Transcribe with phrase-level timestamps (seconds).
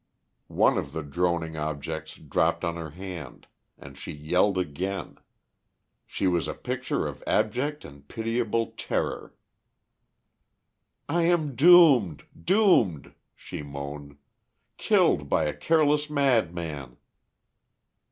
[0.47, 3.45] One of the droning objects dropped on her hand,
[3.77, 5.19] and she yelled again.
[6.07, 9.35] She was a picture of abject and pitiable terror.
[11.07, 14.17] "I am doomed, doomed," she moaned.
[14.77, 16.97] "Killed by a careless madman."